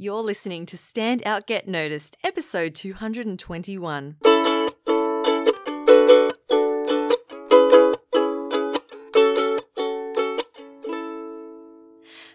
[0.00, 4.14] You're listening to Stand Out Get Noticed, episode 221.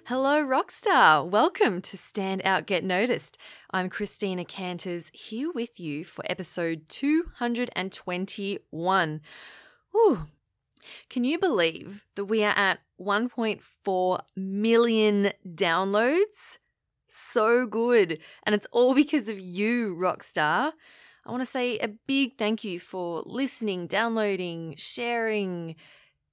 [0.04, 1.26] Hello, Rockstar.
[1.26, 3.38] Welcome to Stand Out Get Noticed.
[3.72, 9.22] I'm Christina Canters here with you for episode 221.
[9.96, 10.20] Ooh,
[11.10, 16.58] can you believe that we are at 1.4 million downloads?
[17.16, 18.20] So good.
[18.44, 20.72] And it's all because of you, Rockstar.
[21.26, 25.76] I want to say a big thank you for listening, downloading, sharing.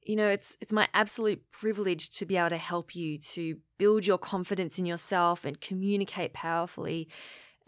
[0.02, 4.06] You know, it's it's my absolute privilege to be able to help you to build
[4.06, 7.08] your confidence in yourself and communicate powerfully.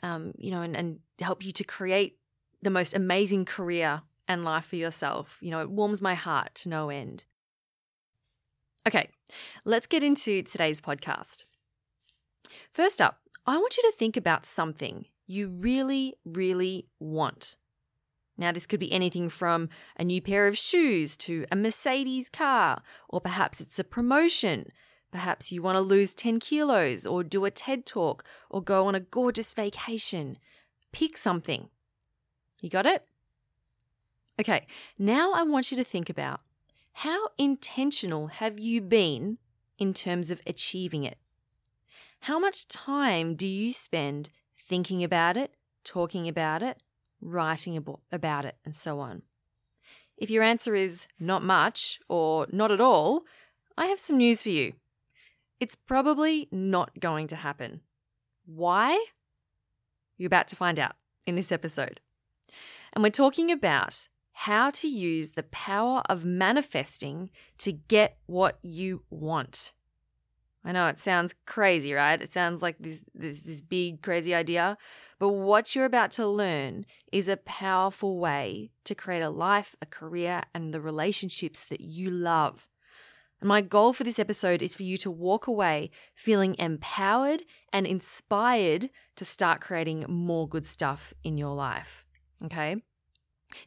[0.03, 2.19] Um, you know, and, and help you to create
[2.63, 5.39] the most amazing career and life for yourself.
[5.41, 7.25] You know, it warms my heart to no end.
[8.85, 9.11] Okay,
[9.65, 11.45] let's get into today's podcast.
[12.73, 17.57] First up, I want you to think about something you really, really want.
[18.37, 22.83] Now, this could be anything from a new pair of shoes to a Mercedes car,
[23.09, 24.67] or perhaps it's a promotion.
[25.11, 28.95] Perhaps you want to lose 10 kilos, or do a TED talk, or go on
[28.95, 30.39] a gorgeous vacation.
[30.93, 31.69] Pick something.
[32.63, 33.05] You got it?
[34.41, 34.67] Okay,
[34.99, 36.41] now I want you to think about
[36.95, 39.39] how intentional have you been
[39.79, 41.19] in terms of achieving it?
[42.27, 46.81] How much time do you spend thinking about it, talking about it,
[47.21, 49.23] writing about it, and so on?
[50.17, 53.25] If your answer is not much or not at all,
[53.77, 54.75] I have some news for you.
[55.59, 57.81] It's probably not going to happen.
[58.47, 59.05] Why?
[60.17, 60.95] You're about to find out
[61.27, 61.99] in this episode.
[62.93, 69.03] And we're talking about how to use the power of manifesting to get what you
[69.11, 69.73] want.
[70.65, 72.21] I know it sounds crazy, right?
[72.21, 74.79] It sounds like this, this, this big, crazy idea.
[75.19, 79.87] But what you're about to learn is a powerful way to create a life, a
[79.87, 82.69] career, and the relationships that you love.
[83.41, 87.43] And my goal for this episode is for you to walk away feeling empowered
[87.73, 92.05] and inspired to start creating more good stuff in your life.
[92.45, 92.77] Okay?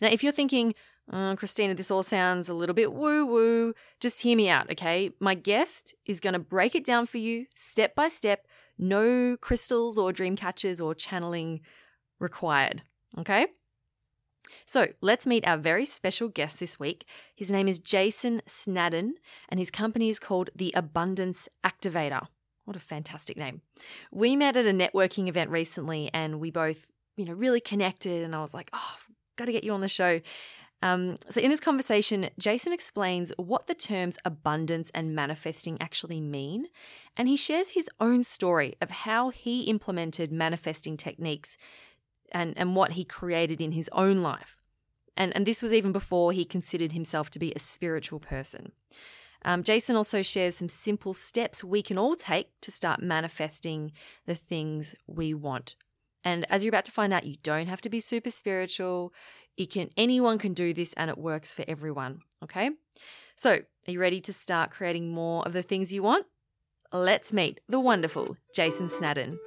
[0.02, 0.74] Now, if you're thinking,
[1.12, 5.12] oh, Christina, this all sounds a little bit woo woo, just hear me out, okay?
[5.20, 9.98] My guest is going to break it down for you step by step, no crystals
[9.98, 11.62] or dream catchers or channeling
[12.20, 12.82] required,
[13.18, 13.48] okay?
[14.66, 17.06] So let's meet our very special guest this week.
[17.36, 19.16] His name is Jason Snadden,
[19.50, 22.28] and his company is called The Abundance Activator.
[22.66, 23.62] What a fantastic name.
[24.12, 28.24] We met at a networking event recently, and we both, you know, really connected.
[28.24, 28.96] And I was like, oh,
[29.36, 30.22] got to get you on the show.
[30.82, 36.68] Um, so, in this conversation, Jason explains what the terms abundance and manifesting actually mean,
[37.18, 41.58] and he shares his own story of how he implemented manifesting techniques
[42.32, 44.58] and, and what he created in his own life.
[45.18, 48.74] And, and this was even before he considered himself to be a spiritual person.
[49.46, 53.92] Um, Jason also shares some simple steps we can all take to start manifesting
[54.26, 55.76] the things we want
[56.26, 59.14] and as you're about to find out, you don't have to be super spiritual.
[59.58, 62.72] You can anyone can do this and it works for everyone, okay?
[63.38, 66.26] So, are you ready to start creating more of the things you want?
[66.92, 69.40] Let's meet the wonderful Jason Snadden.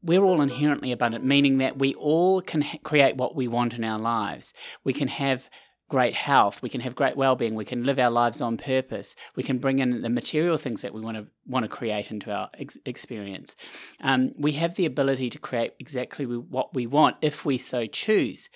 [0.00, 3.82] We're all inherently abundant, meaning that we all can ha- create what we want in
[3.82, 4.54] our lives.
[4.84, 5.50] We can have
[5.88, 9.42] great health, we can have great well-being, we can live our lives on purpose, we
[9.42, 12.50] can bring in the material things that we want to want to create into our
[12.58, 13.56] ex- experience.
[14.00, 18.50] Um, we have the ability to create exactly what we want if we so choose.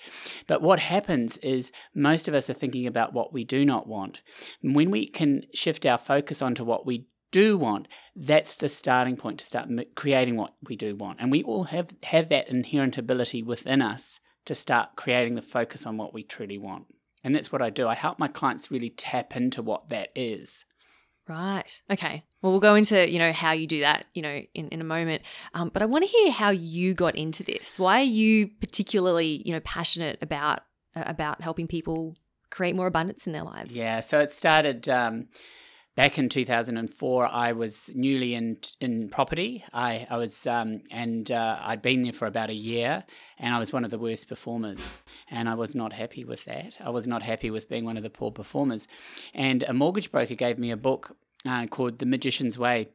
[0.45, 4.21] But what happens is most of us are thinking about what we do not want.
[4.61, 9.17] And when we can shift our focus onto what we do want, that's the starting
[9.17, 11.19] point to start creating what we do want.
[11.19, 15.85] And we all have, have that inherent ability within us to start creating the focus
[15.87, 16.85] on what we truly want.
[17.23, 17.87] And that's what I do.
[17.87, 20.65] I help my clients really tap into what that is.
[21.27, 21.81] Right.
[21.89, 22.23] Okay.
[22.41, 24.83] Well, we'll go into you know how you do that you know in, in a
[24.83, 25.21] moment.
[25.53, 27.79] Um, but I want to hear how you got into this.
[27.79, 30.59] Why are you particularly you know passionate about
[30.95, 32.17] uh, about helping people
[32.49, 33.75] create more abundance in their lives?
[33.75, 34.01] Yeah.
[34.01, 34.89] So it started.
[34.89, 35.29] Um,
[35.95, 39.63] back in 2004, I was newly in in property.
[39.73, 43.03] I, I was um, and uh, I'd been there for about a year,
[43.39, 44.79] and I was one of the worst performers,
[45.29, 46.77] and I was not happy with that.
[46.79, 48.87] I was not happy with being one of the poor performers,
[49.33, 52.89] and a mortgage broker gave me a book uh, called The Magician's Way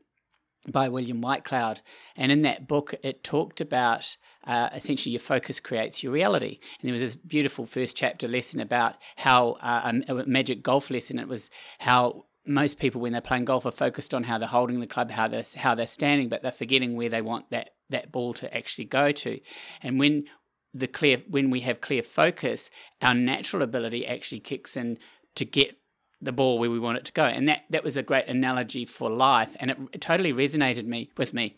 [0.71, 1.81] by William Whitecloud.
[2.17, 6.59] And in that book, it talked about uh, essentially your focus creates your reality.
[6.81, 10.91] And there was this beautiful first chapter lesson about how uh, a, a magic golf
[10.91, 11.19] lesson.
[11.19, 11.49] It was
[11.79, 15.11] how most people when they're playing golf are focused on how they're holding the club,
[15.11, 18.57] how they're how they're standing, but they're forgetting where they want that that ball to
[18.57, 19.41] actually go to.
[19.83, 20.25] And when
[20.75, 22.71] the clear when we have clear focus,
[23.03, 24.99] our natural ability actually kicks in
[25.35, 25.79] to get
[26.21, 27.25] the ball where we want it to go.
[27.25, 31.11] And that that was a great analogy for life, and it, it totally resonated me
[31.17, 31.57] with me.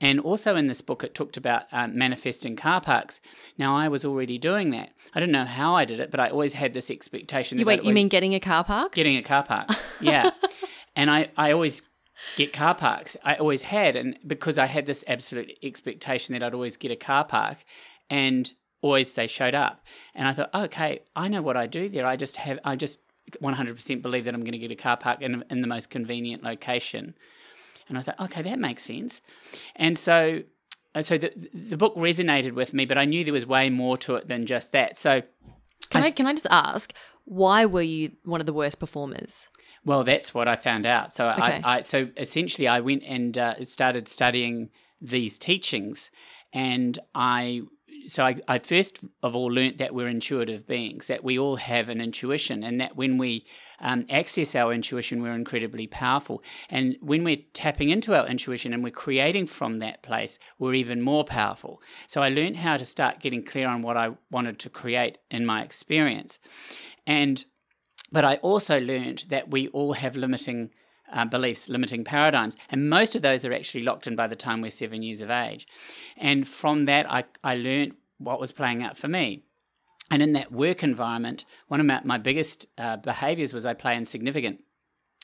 [0.00, 3.20] And also in this book, it talked about um, manifesting car parks.
[3.58, 4.90] Now, I was already doing that.
[5.14, 7.58] I don't know how I did it, but I always had this expectation.
[7.58, 8.94] You wait, you mean getting a car park?
[8.94, 9.70] Getting a car park,
[10.00, 10.30] yeah.
[10.96, 11.82] and I, I always
[12.36, 13.16] get car parks.
[13.24, 16.96] I always had, and because I had this absolute expectation that I'd always get a
[16.96, 17.58] car park,
[18.10, 18.52] and
[18.82, 19.84] always they showed up.
[20.14, 22.06] And I thought, okay, I know what I do there.
[22.06, 23.00] I just have, I just
[23.42, 26.42] 100% believe that I'm going to get a car park in, in the most convenient
[26.42, 27.14] location.
[27.88, 29.20] And I thought, okay, that makes sense.
[29.76, 30.42] And so,
[30.94, 33.96] uh, so the the book resonated with me, but I knew there was way more
[33.98, 34.98] to it than just that.
[34.98, 35.22] So,
[35.90, 36.92] can I, I can I just ask
[37.24, 39.48] why were you one of the worst performers?
[39.84, 41.12] Well, that's what I found out.
[41.12, 41.60] So okay.
[41.64, 44.70] I, I so essentially I went and uh, started studying
[45.00, 46.10] these teachings,
[46.52, 47.62] and I
[48.08, 51.88] so I, I, first of all learnt that we're intuitive beings, that we all have
[51.88, 53.46] an intuition, and that when we
[53.80, 56.42] um, access our intuition, we're incredibly powerful.
[56.68, 61.02] And when we're tapping into our intuition and we're creating from that place, we're even
[61.02, 61.82] more powerful.
[62.06, 65.46] So I learned how to start getting clear on what I wanted to create in
[65.46, 66.38] my experience.
[67.06, 67.44] And
[68.12, 70.70] but I also learned that we all have limiting
[71.12, 72.56] uh, beliefs, limiting paradigms.
[72.70, 75.30] And most of those are actually locked in by the time we're seven years of
[75.30, 75.66] age.
[76.16, 79.44] And from that, I, I learned what was playing out for me.
[80.10, 83.96] And in that work environment, one of my, my biggest uh, behaviors was I play
[83.96, 84.62] insignificant.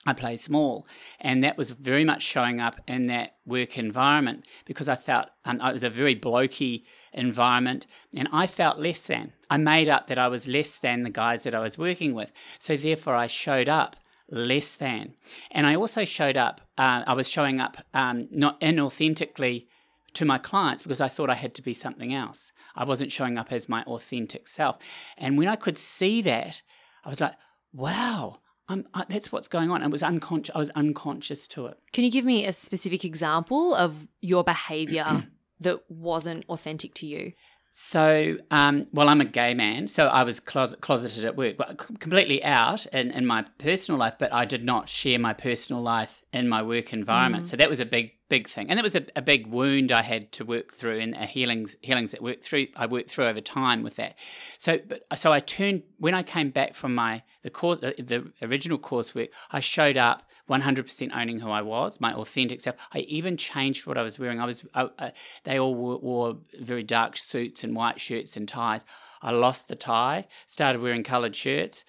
[0.07, 0.87] I play small.
[1.21, 5.61] And that was very much showing up in that work environment because I felt um,
[5.61, 7.87] it was a very blokey environment
[8.17, 9.33] and I felt less than.
[9.51, 12.33] I made up that I was less than the guys that I was working with.
[12.59, 13.97] So therefore, I showed up
[14.31, 15.15] less than.
[15.51, 19.67] And I also showed up, uh, I was showing up um, not inauthentically
[20.15, 22.53] to my clients because I thought I had to be something else.
[22.75, 24.79] I wasn't showing up as my authentic self.
[25.19, 26.63] And when I could see that,
[27.05, 27.35] I was like,
[27.73, 28.39] wow.
[28.69, 29.83] I, that's what's going on.
[29.83, 30.55] I was unconscious.
[30.55, 31.79] I was unconscious to it.
[31.93, 35.25] Can you give me a specific example of your behavior
[35.61, 37.33] that wasn't authentic to you?
[37.73, 41.57] So, um, well, I'm a gay man, so I was closet, closeted at work,
[42.01, 46.23] completely out in, in my personal life, but I did not share my personal life
[46.33, 47.45] in my work environment.
[47.45, 47.49] Mm.
[47.49, 50.01] So that was a big big thing, and it was a, a big wound I
[50.01, 53.43] had to work through, and a healings healings that worked through I worked through over
[53.43, 54.17] time with that.
[54.57, 58.47] So, but so I turned when I came back from my the course the, the
[58.47, 62.77] original coursework, I showed up 100% owning who I was, my authentic self.
[62.93, 64.41] I even changed what I was wearing.
[64.41, 65.13] I was I, I,
[65.45, 68.85] they all wore, wore very dark suits and white shirts and ties.
[69.21, 71.85] I lost the tie, started wearing coloured shirts,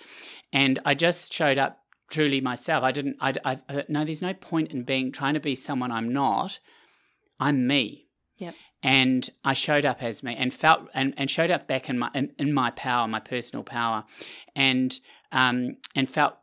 [0.51, 1.80] and I just showed up
[2.11, 2.83] truly myself.
[2.83, 3.17] I didn't.
[3.19, 4.05] I, I, I no.
[4.05, 6.59] There's no point in being trying to be someone I'm not.
[7.39, 8.07] I'm me.
[8.37, 8.55] Yep.
[8.83, 12.09] And I showed up as me and felt and, and showed up back in my
[12.13, 14.03] in, in my power, my personal power,
[14.55, 14.99] and
[15.31, 16.35] um and felt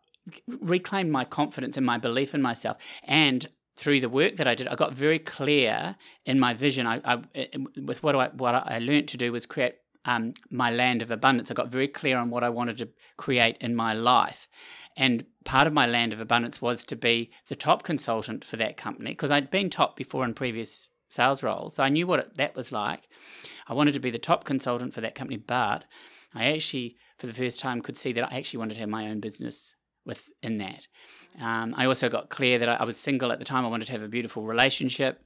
[0.48, 2.78] reclaimed my confidence and my belief in myself.
[3.04, 6.86] And through the work that I did, I got very clear in my vision.
[6.86, 9.74] I, I with what I what I learned to do was create
[10.04, 11.50] um, my land of abundance.
[11.50, 14.48] I got very clear on what I wanted to create in my life.
[14.96, 18.76] And part of my land of abundance was to be the top consultant for that
[18.76, 21.74] company because I'd been top before in previous sales roles.
[21.74, 23.08] So I knew what it, that was like.
[23.66, 25.84] I wanted to be the top consultant for that company, but
[26.34, 29.08] I actually, for the first time, could see that I actually wanted to have my
[29.08, 29.74] own business
[30.04, 30.88] within that.
[31.40, 33.64] Um, I also got clear that I, I, was single at the time.
[33.64, 35.22] I wanted to have a beautiful relationship.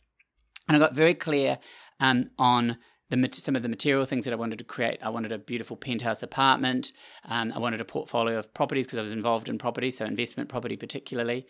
[0.69, 1.59] And I got very clear
[2.01, 2.79] um, on
[3.21, 4.99] the, some of the material things that I wanted to create.
[5.03, 6.93] I wanted a beautiful penthouse apartment.
[7.29, 10.49] Um, I wanted a portfolio of properties because I was involved in property, so investment
[10.49, 11.47] property particularly.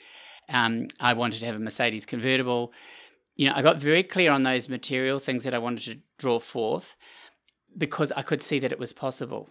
[0.48, 2.72] Um, I wanted to have a Mercedes convertible.
[3.36, 6.38] You know, I got very clear on those material things that I wanted to draw
[6.38, 6.96] forth
[7.76, 9.48] because I could see that it was possible.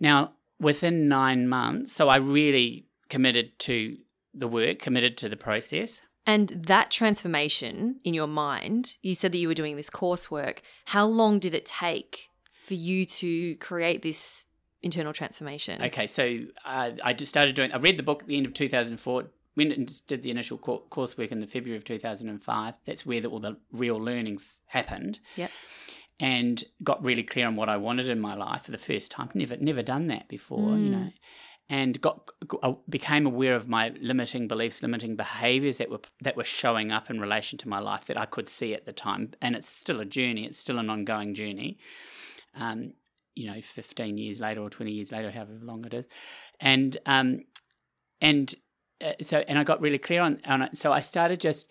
[0.00, 3.98] Now, within nine months, so I really committed to
[4.32, 6.00] the work, committed to the process.
[6.26, 10.58] And that transformation in your mind, you said that you were doing this coursework.
[10.86, 12.30] How long did it take
[12.64, 14.46] for you to create this
[14.82, 15.80] internal transformation?
[15.80, 18.54] Okay, so uh, I just started doing, I read the book at the end of
[18.54, 22.74] 2004, went and did the initial coursework in the February of 2005.
[22.84, 25.20] That's where the, all the real learnings happened.
[25.36, 25.50] Yep.
[26.18, 29.30] And got really clear on what I wanted in my life for the first time.
[29.34, 30.84] Never, never done that before, mm.
[30.84, 31.10] you know
[31.68, 32.30] and got,
[32.62, 37.10] uh, became aware of my limiting beliefs, limiting behaviors that were that were showing up
[37.10, 39.32] in relation to my life that I could see at the time.
[39.42, 41.78] And it's still a journey; it's still an ongoing journey.
[42.54, 42.92] Um,
[43.34, 46.08] you know, fifteen years later or twenty years later, however long it is,
[46.60, 47.40] and um,
[48.20, 48.54] and
[49.04, 50.78] uh, so and I got really clear on on it.
[50.78, 51.68] So I started just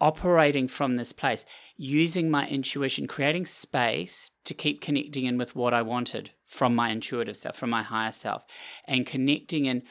[0.00, 1.44] operating from this place,
[1.76, 6.90] using my intuition, creating space to keep connecting in with what I wanted from my
[6.90, 8.44] intuitive self, from my higher self,
[8.86, 9.82] and connecting in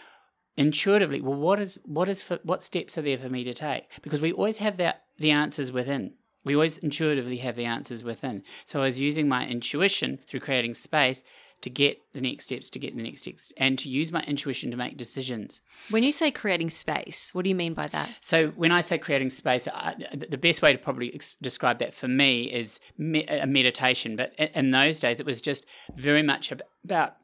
[0.58, 1.22] intuitively.
[1.22, 4.01] Well, what is what is for, what steps are there for me to take?
[4.01, 6.13] Because we always have that the answers within.
[6.44, 8.44] We always intuitively have the answers within.
[8.65, 11.24] So I was using my intuition through creating space
[11.65, 14.69] to get the next steps, to get the next steps, and to use my intuition
[14.69, 15.62] to make decisions.
[15.89, 18.07] When you say creating space, what do you mean by that?
[18.22, 21.91] So when I say creating space, I, the best way to probably ex- describe that
[21.91, 24.15] for me is me- a meditation.
[24.15, 26.53] But in those days, it was just very much
[26.84, 27.15] about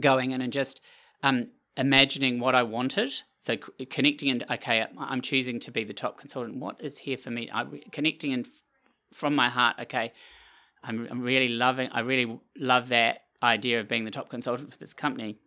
[0.00, 0.80] going in and just
[1.22, 3.12] um, imagining what I wanted.
[3.38, 6.56] So c- connecting and okay, I'm choosing to be the top consultant.
[6.56, 7.48] What is here for me?
[7.54, 8.48] I, connecting and
[9.14, 9.76] from my heart.
[9.82, 10.12] Okay,
[10.82, 11.90] I'm, I'm really loving.
[11.92, 15.38] I really love that idea of being the top consultant for this company.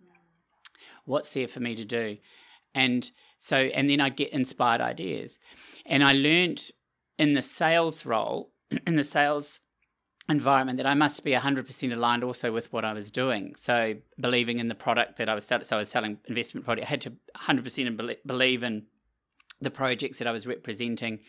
[1.06, 2.18] What's there for me to do?
[2.74, 5.38] And so, and then I'd get inspired ideas.
[5.86, 6.72] And I learned
[7.18, 8.52] in the sales role,
[8.88, 9.60] in the sales
[10.30, 13.56] environment, that I must be 100% aligned also with what I was doing.
[13.56, 15.66] So, believing in the product that I was selling.
[15.66, 16.88] So, I was selling investment product.
[16.88, 18.86] I had to 100% believe in
[19.60, 21.20] the projects that I was representing,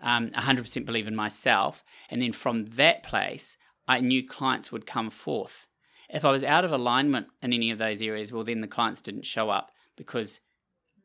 [0.00, 1.82] um, 100% believe in myself.
[2.08, 3.56] And then from that place,
[3.86, 5.68] I knew clients would come forth
[6.10, 9.00] if I was out of alignment in any of those areas, well, then the clients
[9.00, 10.40] didn't show up because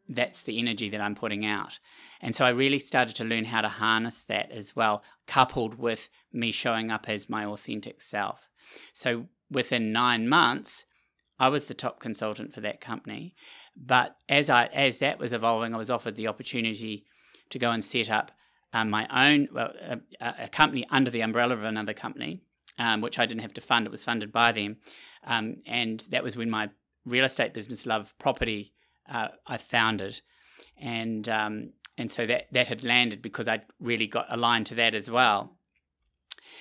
[0.10, 1.80] that's the energy that I'm putting out.
[2.20, 6.10] And so I really started to learn how to harness that as well, coupled with
[6.34, 8.50] me showing up as my authentic self.
[8.92, 10.86] So within nine months,
[11.40, 13.36] I was the top consultant for that company.
[13.78, 17.06] But as I as that was evolving, I was offered the opportunity
[17.50, 18.32] to go and set up
[18.74, 22.42] um, my own well, a, a, company under the umbrella of another company
[22.80, 23.86] um, which I didn't have to fund.
[23.86, 24.78] It was funded by them.
[25.24, 26.70] Um, and that was when my
[27.06, 28.74] real estate business, Love Property,
[29.08, 30.22] uh, I founded.
[30.78, 34.96] And, um, and so that, that had landed because I really got aligned to that
[34.96, 35.58] as well.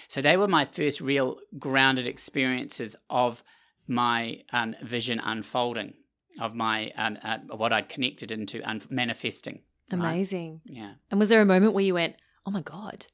[0.09, 3.43] So they were my first real grounded experiences of
[3.87, 5.95] my um, vision unfolding,
[6.41, 9.63] of my um, uh, what I'd connected into un- manifesting.
[9.91, 10.61] Amazing.
[10.69, 10.77] Right?
[10.77, 10.93] Yeah.
[11.11, 13.07] And was there a moment where you went, "Oh my god,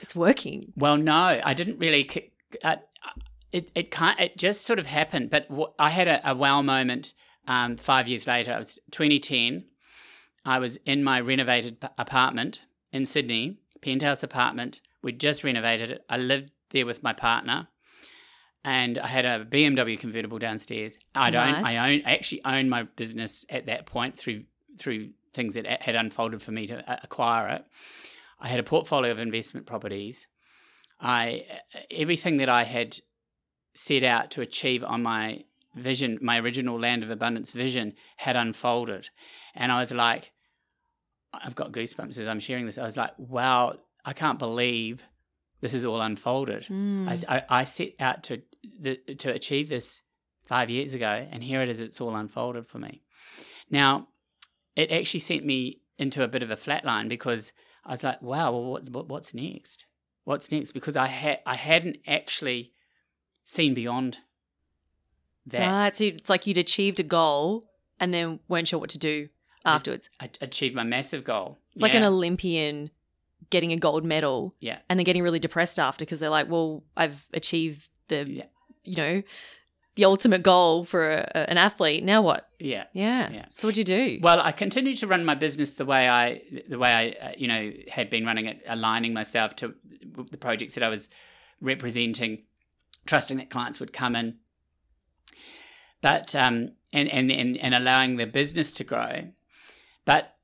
[0.00, 0.72] it's working"?
[0.76, 2.04] Well, no, I didn't really
[2.62, 2.76] uh,
[3.52, 5.30] it it can't it just sort of happened.
[5.30, 7.14] But w- I had a, a wow moment
[7.46, 8.52] um, five years later.
[8.52, 9.64] It was 2010.
[10.44, 12.60] I was in my renovated p- apartment
[12.92, 14.80] in Sydney, penthouse apartment.
[15.02, 16.04] We'd just renovated it.
[16.08, 17.68] I lived there with my partner,
[18.64, 20.98] and I had a BMW convertible downstairs.
[21.14, 21.62] I don't.
[21.62, 21.66] Nice.
[21.66, 22.02] I own.
[22.06, 24.44] I actually owned my business at that point through
[24.78, 27.64] through things that had unfolded for me to uh, acquire it.
[28.38, 30.26] I had a portfolio of investment properties
[31.00, 31.44] I
[31.90, 32.98] everything that I had
[33.74, 39.10] set out to achieve on my vision, my original land of abundance vision, had unfolded,
[39.54, 40.32] and I was like,
[41.32, 42.78] I've got goosebumps as I'm sharing this.
[42.78, 43.74] I was like, wow,
[44.04, 45.02] I can't believe
[45.60, 46.64] this is all unfolded.
[46.64, 47.08] Mm.
[47.08, 48.42] I, I, I, set out to
[48.78, 50.02] the, to achieve this
[50.46, 51.80] five years ago, and here it is.
[51.80, 53.02] It's all unfolded for me.
[53.70, 54.08] Now,
[54.74, 57.52] it actually sent me into a bit of a flatline because
[57.84, 59.86] I was like, wow, well, what's what, what's next?
[60.26, 62.72] What's next because I had I hadn't actually
[63.44, 64.18] seen beyond
[65.46, 65.66] that.
[65.66, 67.64] Right, so it's like you'd achieved a goal
[67.98, 69.28] and then weren't sure what to do
[69.64, 70.10] afterwards.
[70.20, 71.58] I, I achieved my massive goal.
[71.72, 71.86] It's yeah.
[71.86, 72.90] like an Olympian
[73.50, 74.52] getting a gold medal.
[74.60, 74.78] Yeah.
[74.90, 78.44] And then getting really depressed after because they're like, well, I've achieved the, yeah.
[78.84, 79.22] you know,
[79.96, 82.04] the ultimate goal for a, a, an athlete.
[82.04, 82.48] Now what?
[82.58, 82.84] Yeah.
[82.92, 83.46] yeah, yeah.
[83.56, 84.18] So what do you do?
[84.22, 87.48] Well, I continued to run my business the way I, the way I, uh, you
[87.48, 89.74] know, had been running it, aligning myself to
[90.30, 91.08] the projects that I was
[91.60, 92.44] representing,
[93.06, 94.36] trusting that clients would come in,
[96.02, 99.28] but um, and and and, and allowing the business to grow,
[100.04, 100.36] but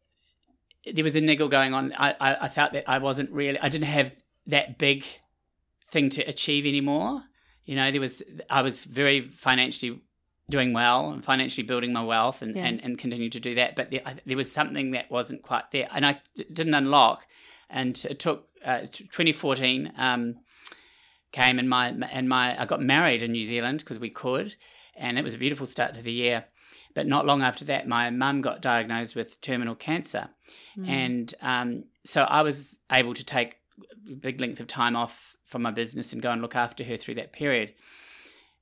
[0.92, 1.92] there was a niggle going on.
[1.96, 5.04] I, I, I felt that I wasn't really, I didn't have that big
[5.88, 7.22] thing to achieve anymore
[7.64, 10.00] you know, there was I was very financially
[10.50, 12.64] doing well and financially building my wealth and, yeah.
[12.64, 13.76] and, and continue to do that.
[13.76, 17.26] But there, there, was something that wasn't quite there, and I d- didn't unlock.
[17.70, 20.36] And it took uh, 2014 um,
[21.32, 24.56] came, and my and my I got married in New Zealand because we could,
[24.94, 26.44] and it was a beautiful start to the year.
[26.94, 30.28] But not long after that, my mum got diagnosed with terminal cancer,
[30.78, 30.86] mm.
[30.86, 33.61] and um, so I was able to take
[34.10, 36.96] a big length of time off from my business and go and look after her
[36.96, 37.74] through that period.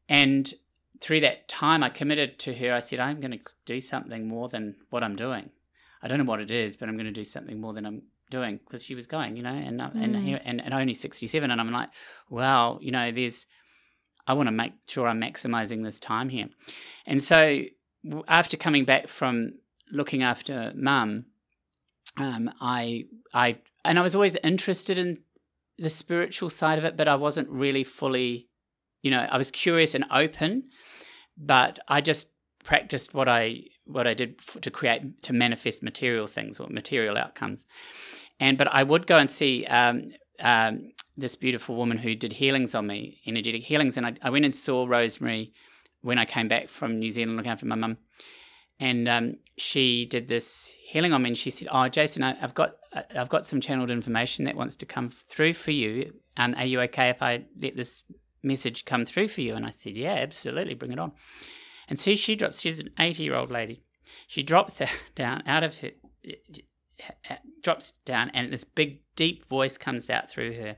[0.09, 0.52] And
[1.00, 2.75] through that time, I committed to her.
[2.75, 5.50] I said, I'm going to do something more than what I'm doing.
[6.02, 8.02] I don't know what it is, but I'm going to do something more than I'm
[8.31, 9.90] doing because she was going, you know, and mm.
[9.95, 11.90] and, and and only 67, and I'm like,
[12.31, 13.45] wow, you know, there's,
[14.26, 16.49] I want to make sure I'm maximizing this time here,
[17.05, 17.62] and so
[18.29, 19.59] after coming back from
[19.90, 21.26] looking after mum,
[22.21, 25.19] um, I I and I was always interested in
[25.79, 28.49] the spiritual side of it, but I wasn't really fully,
[29.03, 30.69] you know, I was curious and open,
[31.37, 32.29] but I just
[32.62, 37.17] practiced what I what I did f- to create to manifest material things or material
[37.17, 37.67] outcomes,
[38.39, 39.67] and but I would go and see.
[39.67, 40.12] Um,
[40.43, 44.47] um, this beautiful woman who did healings on me, energetic healings, and I, I went
[44.47, 45.53] and saw Rosemary
[46.00, 47.99] when I came back from New Zealand looking after my mum,
[48.80, 52.54] and um, she did this healing on me, and she said, "Oh, Jason, I, have
[52.54, 52.76] got
[53.14, 56.14] I've got some channeled information that wants to come through for you.
[56.37, 58.02] Um, are you okay if I let this
[58.42, 61.12] message come through for you?" And I said, "Yeah, absolutely, bring it on."
[61.88, 62.60] And see, she drops.
[62.60, 63.82] She's an eighty-year-old lady.
[64.26, 64.80] She drops
[65.14, 65.90] down out of her,
[67.62, 70.76] drops down, and this big, deep voice comes out through her.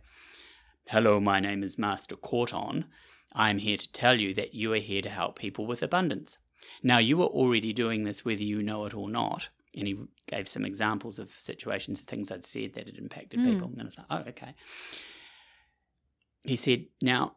[0.88, 2.86] Hello, my name is Master Corton.
[3.32, 6.36] I'm here to tell you that you are here to help people with abundance.
[6.82, 9.48] Now, you are already doing this whether you know it or not.
[9.74, 13.44] And he gave some examples of situations and things I'd said that had impacted mm.
[13.44, 13.68] people.
[13.68, 14.54] And I was like, oh, okay.
[16.44, 17.36] He said, now,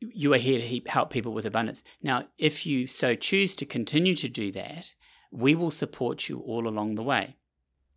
[0.00, 1.82] you are here to help people with abundance.
[2.02, 4.94] Now, if you so choose to continue to do that,
[5.30, 7.36] we will support you all along the way.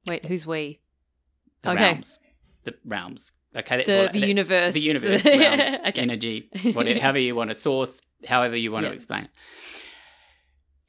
[0.06, 0.80] Wait, who's we?
[1.62, 1.84] The okay.
[1.84, 2.20] realms.
[2.64, 3.32] The realms.
[3.56, 4.74] Okay, that's the, the that, universe.
[4.76, 6.02] The universe, realms, okay.
[6.02, 8.90] energy, whatever, however you want to source, however you want yeah.
[8.90, 9.32] to explain it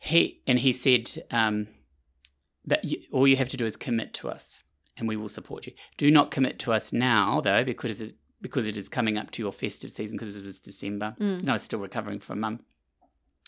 [0.00, 1.68] he and he said um,
[2.64, 4.58] that you, all you have to do is commit to us,
[4.96, 5.74] and we will support you.
[5.98, 9.42] Do not commit to us now, though, because it's, because it is coming up to
[9.42, 10.16] your festive season.
[10.16, 11.40] Because it was December, mm.
[11.40, 12.60] and I was still recovering from mum.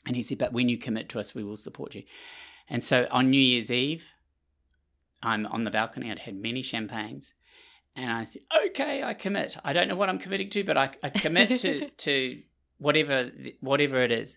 [0.06, 2.02] And he said, "But when you commit to us, we will support you."
[2.68, 4.12] And so on New Year's Eve,
[5.22, 6.10] I'm on the balcony.
[6.10, 7.32] I'd had many champagnes,
[7.96, 9.56] and I said, "Okay, I commit.
[9.64, 12.42] I don't know what I'm committing to, but I, I commit to to
[12.76, 13.30] whatever
[13.60, 14.36] whatever it is."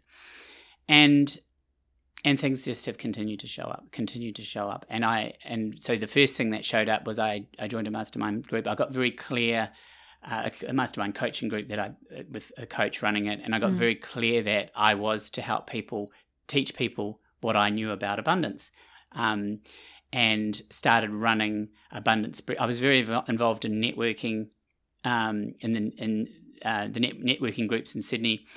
[0.88, 1.38] And
[2.26, 4.86] and things just have continued to show up, continued to show up.
[4.90, 7.92] And I and so the first thing that showed up was I I joined a
[7.92, 8.68] mastermind group.
[8.68, 9.70] I got very clear.
[10.28, 11.92] Uh, a mastermind coaching group that I
[12.32, 13.76] with a coach running it, and I got mm.
[13.76, 16.12] very clear that I was to help people,
[16.48, 18.72] teach people what I knew about abundance,
[19.12, 19.60] um,
[20.12, 22.42] and started running abundance.
[22.60, 24.48] I was very involved in networking
[25.04, 26.28] um, in the in
[26.66, 28.48] uh, the net- networking groups in Sydney,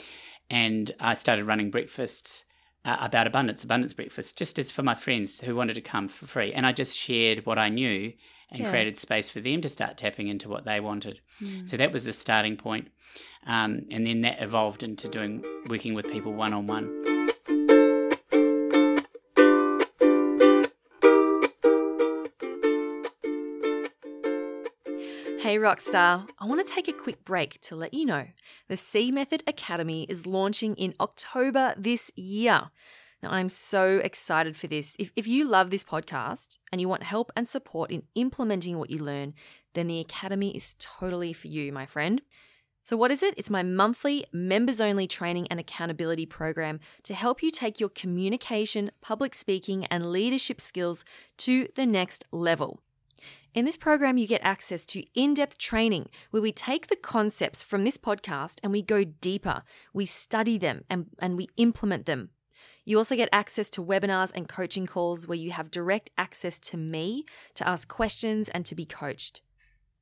[0.48, 2.44] and I started running breakfasts
[2.84, 6.26] uh, about abundance, abundance breakfast, just as for my friends who wanted to come for
[6.26, 6.52] free.
[6.52, 8.12] And I just shared what I knew
[8.50, 8.70] and yeah.
[8.70, 11.20] created space for them to start tapping into what they wanted.
[11.40, 11.68] Mm.
[11.68, 12.88] So that was the starting point.
[13.46, 17.07] Um, and then that evolved into doing working with people one on one.
[25.48, 28.26] Hey Rockstar, I want to take a quick break to let you know
[28.68, 32.70] the C Method Academy is launching in October this year.
[33.22, 34.94] Now, I'm so excited for this.
[34.98, 38.90] If, if you love this podcast and you want help and support in implementing what
[38.90, 39.32] you learn,
[39.72, 42.20] then the Academy is totally for you, my friend.
[42.84, 43.32] So, what is it?
[43.38, 48.90] It's my monthly members only training and accountability program to help you take your communication,
[49.00, 51.06] public speaking, and leadership skills
[51.38, 52.82] to the next level.
[53.54, 57.62] In this program, you get access to in depth training where we take the concepts
[57.62, 59.62] from this podcast and we go deeper.
[59.94, 62.30] We study them and, and we implement them.
[62.84, 66.76] You also get access to webinars and coaching calls where you have direct access to
[66.76, 69.42] me to ask questions and to be coached.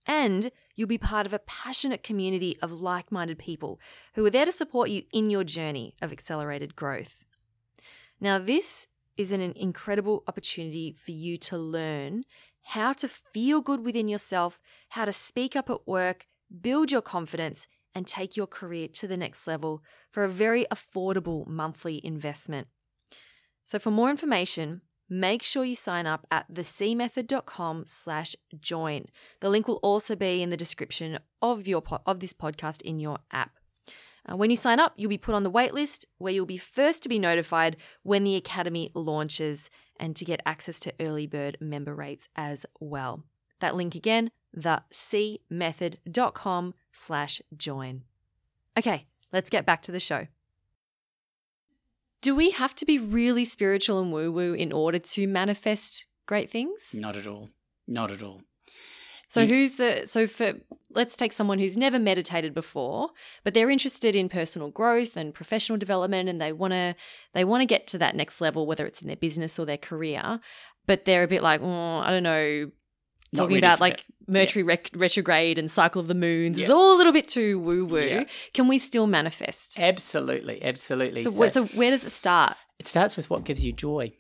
[0.06, 3.80] And you'll be part of a passionate community of like minded people
[4.14, 7.24] who are there to support you in your journey of accelerated growth.
[8.20, 12.24] Now, this is an incredible opportunity for you to learn
[12.70, 14.58] how to feel good within yourself,
[14.90, 16.26] how to speak up at work,
[16.60, 21.46] build your confidence, and take your career to the next level for a very affordable
[21.46, 22.66] monthly investment.
[23.64, 29.06] So for more information, make sure you sign up at thecmethod.com slash join.
[29.40, 32.98] The link will also be in the description of your po- of this podcast in
[32.98, 33.52] your app.
[34.28, 37.02] Uh, when you sign up, you'll be put on the waitlist where you'll be first
[37.04, 41.94] to be notified when the Academy launches and to get access to early bird member
[41.94, 43.24] rates as well.
[43.60, 48.02] That link again, thecmethod.com slash join.
[48.78, 50.26] Okay, let's get back to the show.
[52.20, 56.50] Do we have to be really spiritual and woo woo in order to manifest great
[56.50, 56.90] things?
[56.92, 57.50] Not at all.
[57.86, 58.42] Not at all.
[59.28, 60.54] So you, who's the so for
[60.90, 63.10] let's take someone who's never meditated before,
[63.44, 66.94] but they're interested in personal growth and professional development and they want to
[67.34, 69.78] they want to get to that next level whether it's in their business or their
[69.78, 70.40] career,
[70.86, 72.70] but they're a bit like, oh, I don't know,
[73.34, 74.68] talking about like Mercury yeah.
[74.68, 76.58] rec- retrograde and cycle of the moons.
[76.58, 76.64] Yeah.
[76.64, 78.00] It's all a little bit too woo woo.
[78.00, 78.24] Yeah.
[78.54, 79.78] Can we still manifest?
[79.78, 81.22] Absolutely, absolutely.
[81.22, 82.56] So, so, so, where does it start?
[82.78, 84.12] It starts with what gives you joy.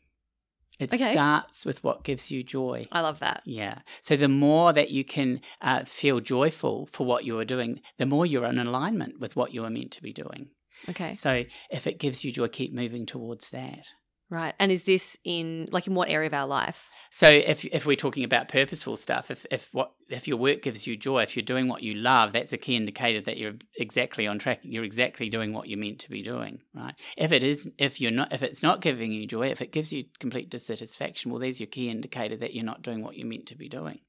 [0.78, 1.10] It Okay.
[1.10, 2.82] starts with what gives you joy.
[2.92, 3.42] I love that.
[3.44, 3.78] Yeah.
[4.00, 8.06] So the more that you can uh, feel joyful for what you are doing, the
[8.06, 10.50] more you're in alignment with what you are meant to be doing.
[10.88, 11.12] Okay.
[11.14, 13.86] So if it gives you joy, keep moving towards that.
[14.28, 14.54] Right.
[14.58, 16.90] And is this in like in what area of our life?
[17.10, 20.84] So if if we're talking about purposeful stuff, if if what if your work gives
[20.84, 24.26] you joy, if you're doing what you love, that's a key indicator that you're exactly
[24.26, 24.58] on track.
[24.62, 26.94] You're exactly doing what you're meant to be doing, right?
[27.16, 29.92] If it is, if you're not, if it's not giving you joy, if it gives
[29.92, 33.46] you complete dissatisfaction, well, there's your key indicator that you're not doing what you're meant
[33.46, 34.00] to be doing.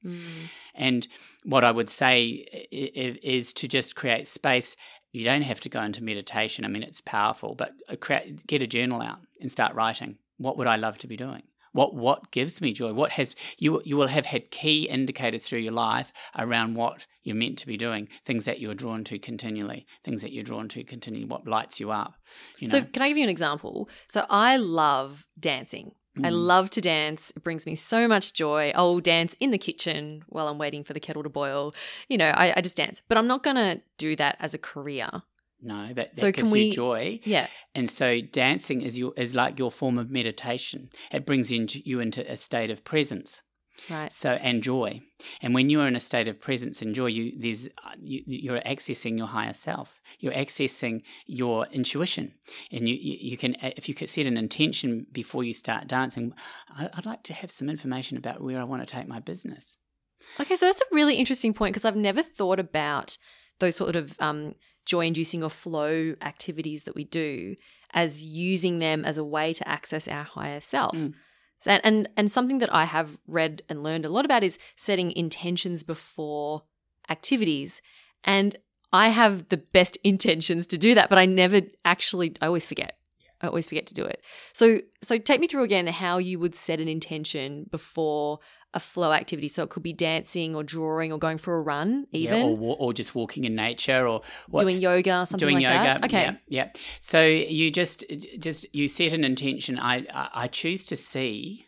[0.74, 1.06] And
[1.44, 2.24] what I would say
[2.72, 4.74] is to just create space.
[5.12, 6.64] You don't have to go into meditation.
[6.64, 7.96] I mean, it's powerful, but uh,
[8.46, 10.18] get a journal out and start writing.
[10.36, 11.42] What would I love to be doing?
[11.72, 12.92] What what gives me joy?
[12.94, 17.36] What has you you will have had key indicators through your life around what you're
[17.36, 20.82] meant to be doing, things that you're drawn to continually, things that you're drawn to
[20.82, 22.14] continually, what lights you up.
[22.58, 23.88] You know, So can I give you an example?
[24.08, 25.92] So I love dancing.
[26.16, 26.46] I Mm.
[26.46, 27.32] love to dance.
[27.36, 28.72] It brings me so much joy.
[28.74, 31.72] I'll dance in the kitchen while I'm waiting for the kettle to boil.
[32.08, 33.02] You know, I, I just dance.
[33.08, 35.22] But I'm not going to do that as a career.
[35.60, 37.20] No, that, that So gives can we- you joy.
[37.24, 37.46] Yeah.
[37.74, 40.90] And so dancing is your is like your form of meditation.
[41.12, 43.42] It brings you into, you into a state of presence.
[43.88, 44.12] Right.
[44.12, 45.02] So and joy,
[45.40, 48.24] and when you are in a state of presence and joy, you there's uh, you,
[48.26, 50.00] you're accessing your higher self.
[50.18, 52.34] You're accessing your intuition,
[52.72, 56.32] and you you, you can if you could set an intention before you start dancing.
[56.76, 59.76] I, I'd like to have some information about where I want to take my business.
[60.40, 63.16] Okay, so that's a really interesting point because I've never thought about
[63.60, 64.56] those sort of um,
[64.88, 67.54] joy inducing or flow activities that we do
[67.92, 70.96] as using them as a way to access our higher self.
[70.96, 71.14] Mm.
[71.60, 75.12] So, and and something that I have read and learned a lot about is setting
[75.12, 76.62] intentions before
[77.08, 77.82] activities.
[78.24, 78.56] And
[78.92, 82.98] I have the best intentions to do that, but I never actually I always forget.
[83.40, 84.22] I always forget to do it.
[84.52, 88.40] So so take me through again how you would set an intention before
[88.74, 89.48] a flow activity.
[89.48, 92.76] So it could be dancing or drawing or going for a run, Yeah, even or,
[92.78, 96.00] or just walking in nature, or what, doing yoga, something doing like yoga.
[96.00, 96.04] that.
[96.04, 96.22] Okay.
[96.22, 96.70] Yeah, yeah.
[97.00, 98.04] So you just
[98.38, 99.78] just you set an intention.
[99.78, 101.66] I I, choose to see,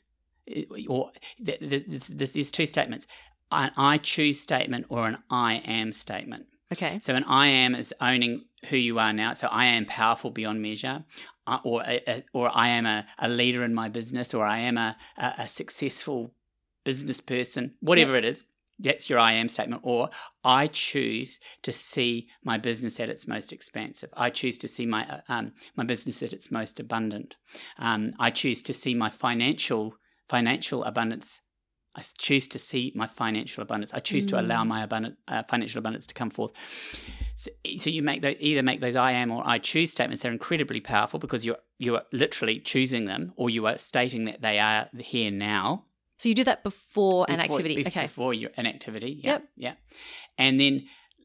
[0.54, 1.12] uh, or
[1.44, 3.06] th- th- there's two statements:
[3.50, 6.46] an I choose statement or an I am statement.
[6.72, 6.98] Okay.
[7.00, 9.32] So an I am is owning who you are now.
[9.32, 11.04] So I am powerful beyond measure,
[11.46, 11.84] uh, or
[12.32, 15.48] or I am a, a leader in my business, or I am a, a, a
[15.48, 16.34] successful
[16.84, 17.74] business person.
[17.80, 18.44] Whatever it is,
[18.78, 19.82] that's your I am statement.
[19.84, 20.10] Or
[20.44, 24.10] I choose to see my business at its most expansive.
[24.14, 27.36] I choose to see my uh, um, my business at its most abundant.
[27.78, 29.94] Um, I choose to see my financial
[30.28, 31.40] financial abundance.
[31.96, 33.92] I choose to see my financial abundance.
[33.92, 36.52] I choose to allow my abundant, uh, financial abundance to come forth.
[37.34, 40.22] So, so you make those, either make those I am or I choose statements.
[40.22, 44.58] They're incredibly powerful because you're you're literally choosing them, or you are stating that they
[44.60, 45.86] are here now.
[46.18, 47.76] So you do that before, an activity.
[47.76, 48.02] bef- okay.
[48.02, 49.20] Before your an activity.
[49.24, 49.30] Yeah.
[49.32, 49.44] Yep.
[49.56, 49.74] Yeah.
[50.38, 50.84] And then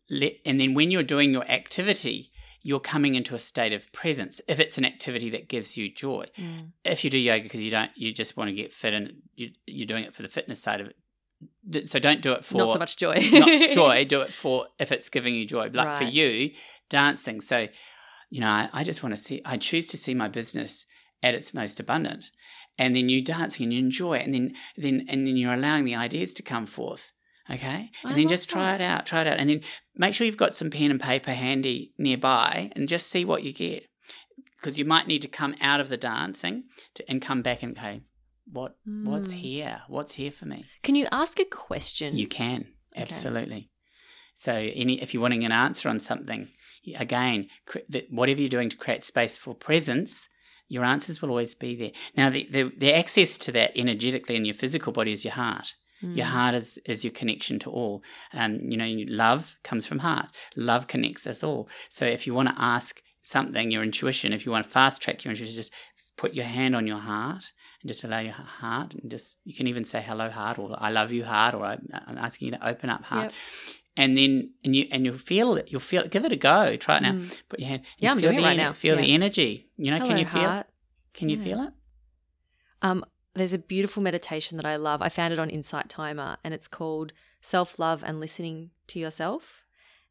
[0.10, 2.32] let, and then when you're doing your activity,
[2.68, 4.42] you're coming into a state of presence.
[4.48, 6.72] If it's an activity that gives you joy, Mm.
[6.84, 9.52] if you do yoga because you don't, you just want to get fit and you,
[9.68, 11.88] you're doing it for the fitness side of it.
[11.88, 13.14] So don't do it for Not so much joy.
[13.32, 14.06] not joy.
[14.06, 15.70] Do it for if it's giving you joy.
[15.72, 16.52] Like for you,
[16.90, 17.40] dancing.
[17.40, 17.68] So,
[18.32, 19.44] you know, I, I just want to see.
[19.46, 20.88] I choose to see my business
[21.22, 22.32] at its most abundant,
[22.80, 25.86] and then you dancing and you enjoy it, and then then and then you're allowing
[25.86, 27.12] the ideas to come forth.
[27.50, 29.06] Okay, and I then just try it out.
[29.06, 29.62] Try it out, and then
[29.96, 33.54] make sure you've got some pen and paper handy nearby, and just see what you
[33.54, 33.86] get.
[34.58, 36.64] Because you might need to come out of the dancing
[36.96, 38.02] to, and come back and okay,
[38.52, 39.38] what what's Mm.
[39.38, 39.82] here?
[39.88, 40.66] What's here for me?
[40.82, 42.18] Can you ask a question?
[42.18, 43.02] You can Okay.
[43.04, 43.70] absolutely.
[44.34, 46.50] So, any if you're wanting an answer on something,
[46.98, 50.28] again, cre- that whatever you're doing to create space for presence,
[50.68, 51.92] your answers will always be there.
[52.18, 55.76] Now, the, the, the access to that energetically in your physical body is your heart.
[56.02, 56.30] Your Mm.
[56.30, 58.04] heart is, is your connection to all.
[58.34, 60.28] Um, you know, love comes from heart.
[60.56, 61.70] Love connects us all.
[61.90, 65.24] So, if you want to ask something, your intuition, if you want to fast track
[65.24, 65.74] your intuition, just
[66.18, 69.68] put your hand on your heart and just allow your heart and just you can
[69.68, 72.68] even say hello heart or I love you heart or I'm I'm asking you to
[72.68, 73.26] open up heart.
[73.26, 73.34] Yep.
[73.98, 75.70] And then and you and you'll feel it.
[75.72, 76.12] You'll feel it.
[76.12, 76.76] Give it a go.
[76.76, 77.14] Try it now.
[77.14, 77.42] Mm.
[77.50, 77.82] Put your hand.
[78.00, 78.74] Yeah, I'm feel doing it right ener- now.
[78.74, 79.70] Feel the energy.
[79.78, 80.42] You know, Hello, can you feel?
[80.50, 80.68] heart.
[81.14, 81.44] Can you Yeah.
[81.44, 81.74] feel it?
[82.82, 83.06] Um,
[83.36, 85.02] there's a beautiful meditation that I love.
[85.02, 89.64] I found it on Insight Timer, and it's called Self Love and Listening to Yourself.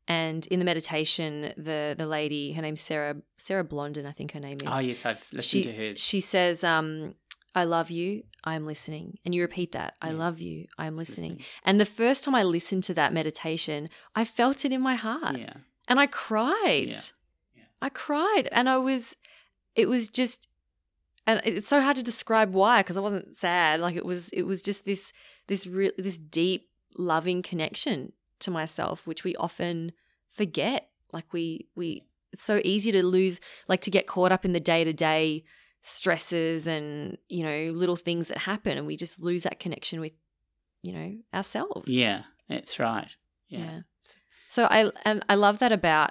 [0.07, 4.41] And in the meditation, the the lady, her name's Sarah Sarah Blondin, I think her
[4.41, 4.69] name is.
[4.71, 6.01] Oh yes, I've listened she to hers.
[6.01, 7.15] she says, um,
[7.55, 8.25] "I love you.
[8.45, 9.95] I'm listening," and you repeat that.
[10.03, 10.17] I Yeah.
[10.19, 10.67] love you.
[10.77, 11.31] I'm listening.
[11.33, 11.47] Listening.
[11.65, 15.39] And the first time I listened to that meditation, I felt it in my heart,
[15.39, 15.55] Yeah.
[15.89, 16.91] and I cried.
[16.91, 17.01] Yeah.
[17.57, 17.63] Yeah.
[17.81, 19.17] I cried, and I was,
[19.75, 20.49] it was just,
[21.27, 23.81] and it's so hard to describe why because I wasn't sad.
[23.81, 25.13] Like it was, it was just this
[25.49, 29.93] this real this deep loving connection to myself, which we often
[30.31, 30.89] forget.
[31.13, 34.61] Like we we it's so easy to lose, like to get caught up in the
[34.61, 35.45] day to day
[35.83, 40.13] stresses and you know little things that happen, and we just lose that connection with
[40.83, 41.91] you know ourselves.
[41.91, 43.15] Yeah, that's right.
[43.49, 43.59] Yeah.
[43.59, 43.81] Yeah.
[44.49, 46.11] So I and I love that about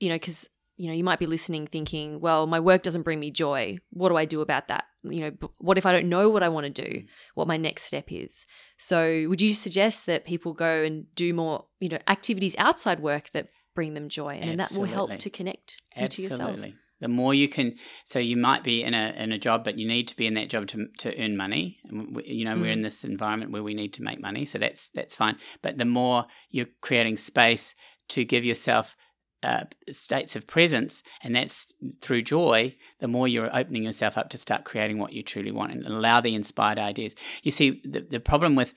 [0.00, 3.20] you know because you know you might be listening thinking, well, my work doesn't bring
[3.20, 3.78] me joy.
[3.90, 4.84] What do I do about that?
[5.02, 7.02] You know, what if I don't know what I want to do?
[7.34, 8.46] What my next step is?
[8.76, 13.30] So would you suggest that people go and do more you know activities outside work
[13.30, 16.40] that bring them joy, and that will help to connect you to yourself?
[16.42, 16.74] Absolutely.
[16.98, 17.74] The more you can,
[18.06, 20.34] so you might be in a in a job, but you need to be in
[20.34, 21.78] that job to to earn money.
[21.92, 22.78] We, you know, we're Mm.
[22.78, 25.36] in this environment where we need to make money, so that's that's fine.
[25.60, 27.74] But the more you're creating space
[28.08, 28.96] to give yourself
[29.46, 34.38] uh, states of presence, and that's through joy, the more you're opening yourself up to
[34.38, 37.14] start creating what you truly want and allow the inspired ideas.
[37.44, 38.74] You see, the, the problem with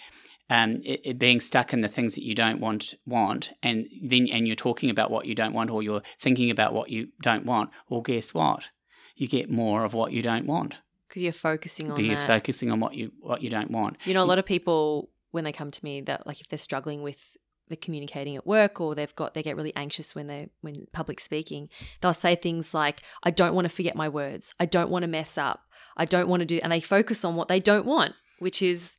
[0.50, 4.28] um, it, it being stuck in the things that you don't want want, and then
[4.32, 7.46] and you're talking about what you don't want, or you're thinking about what you don't
[7.46, 7.72] want.
[7.90, 8.70] Well, guess what?
[9.16, 10.76] You get more of what you don't want.
[11.08, 12.28] Because you're focusing on But you're that.
[12.28, 13.98] focusing on what you what you don't want.
[14.06, 16.58] You know, a lot of people when they come to me that like if they're
[16.58, 17.38] struggling with
[17.70, 21.20] the communicating at work or they've got they get really anxious when they when public
[21.20, 21.70] speaking,
[22.02, 24.54] they'll say things like, I don't want to forget my words.
[24.60, 25.62] I don't want to mess up.
[25.98, 28.98] I don't want to do and they focus on what they don't want, which is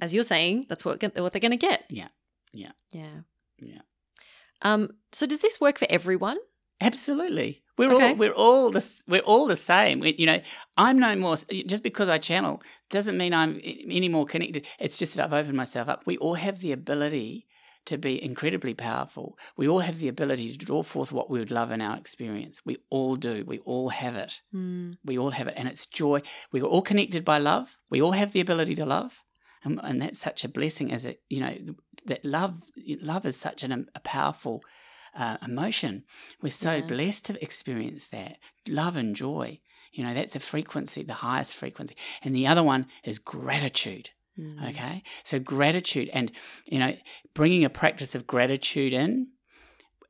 [0.00, 1.84] as you're saying, that's what what they're going to get.
[1.90, 2.08] Yeah.
[2.52, 2.72] Yeah.
[2.92, 3.20] Yeah.
[3.58, 3.80] Yeah.
[4.62, 6.38] Um so does this work for everyone?
[6.80, 7.62] Absolutely.
[7.76, 8.10] We're Okay.
[8.10, 10.00] all we're all the we're all the same.
[10.00, 10.40] We, you know,
[10.76, 14.66] I'm no more just because I channel doesn't mean I'm any more connected.
[14.78, 16.02] It's just that I've opened myself up.
[16.06, 17.46] We all have the ability
[17.86, 19.38] to be incredibly powerful.
[19.56, 22.60] We all have the ability to draw forth what we would love in our experience.
[22.64, 23.44] We all do.
[23.46, 24.40] We all have it.
[24.54, 24.98] Mm.
[25.04, 26.22] We all have it, and it's joy.
[26.52, 27.76] We're all connected by love.
[27.90, 29.22] We all have the ability to love,
[29.64, 30.92] and, and that's such a blessing.
[30.92, 31.56] As it, you know,
[32.06, 32.62] that love,
[33.00, 34.62] love is such an, a powerful
[35.16, 36.04] uh, emotion.
[36.42, 36.86] We're so Yeah.
[36.86, 38.36] blessed to experience that
[38.68, 39.60] love and joy.
[39.92, 44.10] You know, that's a frequency, the highest frequency, and the other one is gratitude.
[44.40, 44.70] Mm.
[44.70, 46.32] Okay, so gratitude, and
[46.64, 46.96] you know,
[47.34, 49.28] bringing a practice of gratitude in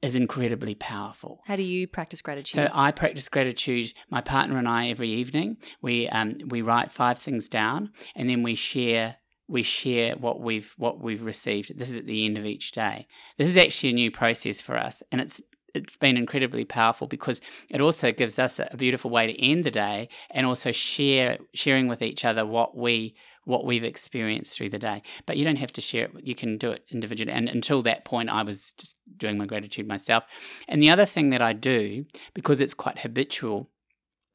[0.03, 1.43] is incredibly powerful.
[1.47, 2.55] How do you practice gratitude?
[2.55, 3.93] So I practice gratitude.
[4.09, 8.43] My partner and I every evening we um, we write five things down, and then
[8.43, 9.17] we share
[9.49, 11.77] we share what we've what we've received.
[11.77, 13.07] This is at the end of each day.
[13.37, 15.41] This is actually a new process for us, and it's
[15.75, 19.65] it's been incredibly powerful because it also gives us a, a beautiful way to end
[19.65, 24.71] the day, and also share sharing with each other what we what we've experienced through
[24.71, 25.03] the day.
[25.27, 26.13] But you don't have to share it.
[26.23, 27.33] You can do it individually.
[27.33, 30.25] And until that point, I was just doing my gratitude myself.
[30.69, 33.71] And the other thing that I do, because it's quite habitual,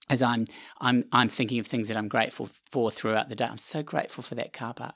[0.10, 0.46] is I'm
[0.80, 3.46] I'm I'm thinking of things that I'm grateful for throughout the day.
[3.46, 4.96] I'm so grateful for that car park.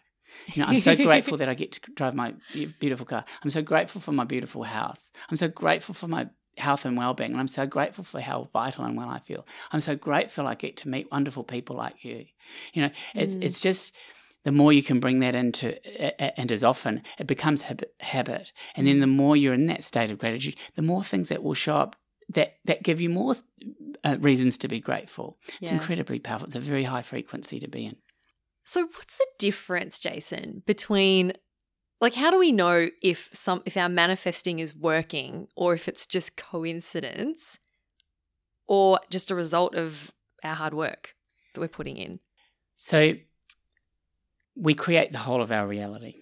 [0.53, 2.35] You know, I'm so grateful that I get to drive my
[2.79, 3.25] beautiful car.
[3.43, 5.09] I'm so grateful for my beautiful house.
[5.29, 8.85] I'm so grateful for my health and well-being and I'm so grateful for how vital
[8.85, 9.45] and well I feel.
[9.71, 12.25] I'm so grateful I get to meet wonderful people like you.
[12.73, 13.43] You know, it's Mm.
[13.43, 13.95] it's just
[14.43, 15.67] the more you can bring that into
[16.39, 20.09] and as often it becomes habit, habit and then the more you're in that state
[20.11, 21.95] of gratitude the more things that will show up
[22.29, 23.35] that that give you more
[24.05, 25.77] uh, reasons to be grateful it's Yeah.
[25.77, 27.97] incredibly powerful it's a very high frequency to be in
[28.65, 31.33] So what's the difference, Jason, between
[32.01, 36.05] like how do we know if some if our manifesting is working or if it's
[36.05, 37.59] just coincidence
[38.67, 41.15] or just a result of our hard work
[41.53, 42.19] that we're putting in?
[42.75, 43.15] So
[44.55, 46.15] we create the whole of our reality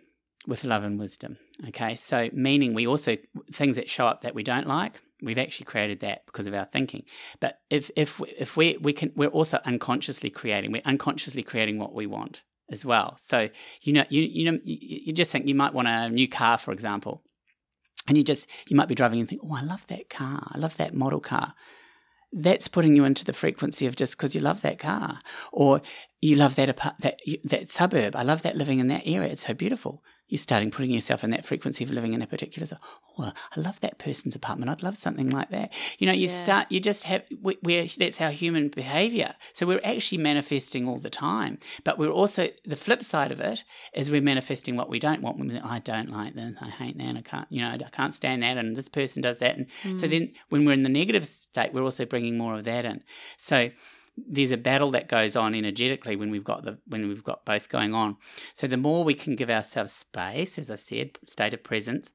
[0.47, 1.37] with love and wisdom.
[1.67, 1.95] Okay.
[1.95, 3.17] So meaning we also
[3.51, 6.65] things that show up that we don't like, we've actually created that because of our
[6.65, 7.03] thinking.
[7.39, 11.93] But if if if we we can we're also unconsciously creating, we're unconsciously creating what
[11.93, 13.15] we want as well.
[13.19, 13.49] So
[13.81, 16.71] you know you you know you, just think you might want a new car, for
[16.71, 17.23] example.
[18.07, 20.47] And you just you might be driving and think, oh, I love that car.
[20.53, 21.53] I love that model car
[22.33, 25.19] that's putting you into the frequency of just because you love that car
[25.51, 25.81] or
[26.21, 28.15] you love that that that suburb.
[28.15, 29.29] I love that living in that area.
[29.29, 30.03] It's so beautiful.
[30.27, 32.65] You're starting putting yourself in that frequency of living in a particular.
[32.65, 32.77] So,
[33.17, 34.69] oh, I love that person's apartment.
[34.69, 35.73] I'd love something like that.
[35.99, 36.35] You know, you Yeah.
[36.35, 36.71] start.
[36.71, 37.23] You just have.
[37.41, 39.35] We, we're that's our human behavior.
[39.53, 41.59] So we're actually manifesting all the time.
[41.83, 43.63] But we're also the flip side of it
[43.93, 45.37] is we're manifesting what we don't want.
[45.63, 46.55] I don't like this.
[46.61, 47.03] I hate that.
[47.03, 47.47] And I can't.
[47.49, 48.57] You know, I can't stand that.
[48.57, 49.55] And this person does that.
[49.55, 50.11] And so hmm.
[50.11, 53.03] then when we're in the negative state, we're also bringing more of that in.
[53.37, 53.69] So
[54.17, 57.69] there's a battle that goes on energetically when we've got the when we've got both
[57.69, 58.17] going on.
[58.53, 62.11] So the more we can give ourselves space, as I said, state of presence,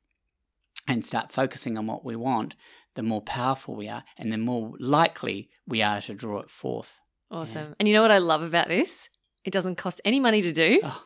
[0.88, 2.54] and start focusing on what we want,
[2.94, 7.00] the more powerful we are, and the more likely we are to draw it forth
[7.30, 7.74] Awesome.
[7.78, 9.08] And you know what I love about this?
[9.44, 10.80] It doesn't cost any money to do.
[10.84, 11.02] Oh.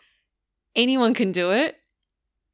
[0.75, 1.77] Anyone can do it.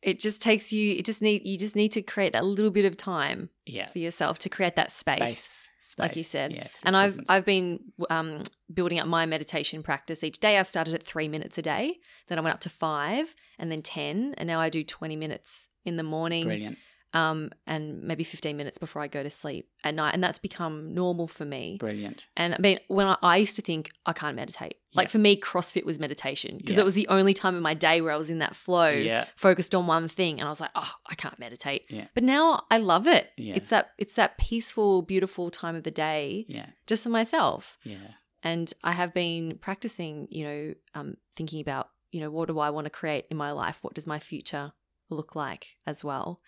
[0.02, 2.84] It just takes you it just need you just need to create that little bit
[2.84, 3.88] of time Yeah.
[3.88, 5.16] for yourself to create that space.
[5.16, 5.68] Space.
[5.98, 6.52] Like you said.
[6.52, 7.30] yeah, And I've presence.
[7.30, 10.58] I've been um, building up my meditation practice each day.
[10.58, 13.82] I started at three minutes a day, then I went up to five, and then
[13.82, 16.78] ten, and now I do twenty minutes in the morning, brilliant.
[17.14, 20.94] Um, and maybe fifteen minutes before I go to sleep at night, and that's become
[20.94, 21.76] normal for me.
[21.78, 22.28] Brilliant.
[22.36, 25.10] And I mean, when I, I used to think I can't meditate, like Yeah.
[25.10, 26.82] for me, CrossFit was meditation because Yeah.
[26.82, 29.26] it was the only time in my day where I was in that flow, Yeah.
[29.36, 31.86] focused on one thing, and I was like, oh, I can't meditate.
[31.90, 32.06] Yeah.
[32.14, 33.30] But now I love it.
[33.36, 33.54] Yeah.
[33.54, 36.66] It's that it's that peaceful, beautiful time of the day Yeah.
[36.86, 37.78] just for myself.
[37.84, 37.96] Yeah.
[38.42, 42.70] And I have been practicing, you know, um, thinking about, you know, what do I
[42.70, 43.78] want to create in my life?
[43.82, 44.72] What does my future
[45.10, 46.40] look like as well?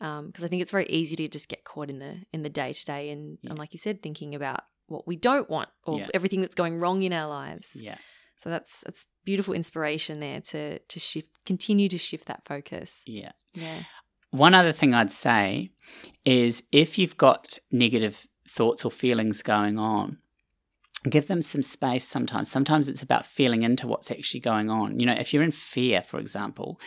[0.00, 2.50] Um, because I think it's very easy to just get caught in the in the
[2.50, 5.98] day to day, and and like you said, thinking about what we don't want or
[5.98, 6.08] Yeah.
[6.14, 7.76] everything that's going wrong in our lives.
[7.80, 7.96] Yeah.
[8.36, 13.02] So that's that's beautiful inspiration there to to shift, continue to shift that focus.
[13.06, 13.32] Yeah.
[13.54, 13.84] Yeah,
[14.32, 15.70] One other thing I'd say
[16.26, 20.18] is if you've got negative thoughts or feelings going on,
[21.08, 22.50] give them some space sometimes.
[22.50, 25.00] Sometimes it's about feeling into what's actually going on.
[25.00, 26.78] You know, if you're in fear, for example,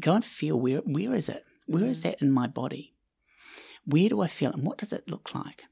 [0.00, 1.44] go and feel where where is it?
[1.68, 2.02] Where is Mm.
[2.02, 2.94] that in my body?
[3.84, 5.64] Where do I feel it and what does it look like?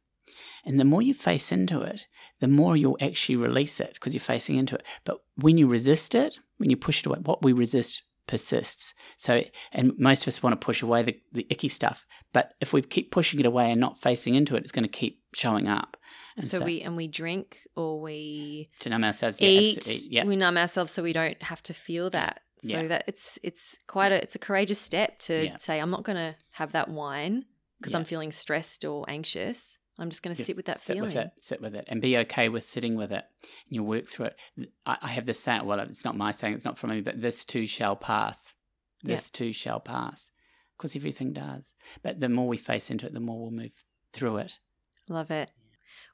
[0.65, 2.07] And the more you face into it,
[2.41, 4.85] the more you'll actually release it because you're facing into it.
[5.05, 8.93] But when you resist it, when you push it away, what we resist persists.
[9.17, 12.05] So, and most of us want to push away the, the icky stuff.
[12.33, 14.89] But if we keep pushing it away and not facing into it, it's going to
[14.89, 15.97] keep showing up.
[16.37, 20.35] And so, we and we drink or we to numb ourselves, yeah, eat, yeah, we
[20.37, 22.41] numb ourselves so we don't have to feel that.
[22.61, 22.87] So Yeah.
[22.89, 25.57] that it's it's quite a it's a courageous step to Yeah.
[25.57, 27.45] say I'm not going to have that wine
[27.79, 27.99] because Yeah.
[27.99, 29.79] I'm feeling stressed or anxious.
[29.99, 31.09] I'm just going to sit with that sit feeling.
[31.09, 33.25] with it, sit with it, and be okay with sitting with it.
[33.43, 34.41] And you work through it.
[34.85, 35.65] I, I have this saying.
[35.65, 36.53] Well, it's not my saying.
[36.53, 37.01] It's not from me.
[37.01, 38.53] But this too shall pass.
[39.03, 40.31] This too shall pass.
[40.77, 41.73] Because everything does.
[42.03, 43.73] But the more we face into it, the more we'll move
[44.13, 44.59] through it.
[45.09, 45.51] Love it.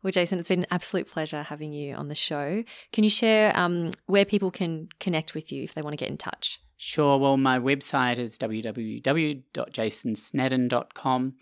[0.02, 2.64] Well, Jason, it's been an absolute pleasure having you on the show.
[2.92, 6.10] Can you share um, where people can connect with you if they want to get
[6.10, 6.60] in touch?
[6.84, 7.16] Sure.
[7.16, 11.34] Well, my website is www.jasonsnadden.com.